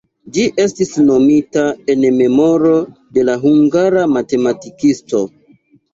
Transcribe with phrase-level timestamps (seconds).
[0.35, 1.65] Ĝi estis nomita
[1.95, 2.71] en memoro
[3.19, 5.23] de la hungara matematikisto.